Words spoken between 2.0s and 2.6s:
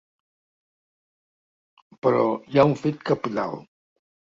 Però hi